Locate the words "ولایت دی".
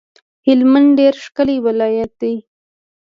1.65-2.35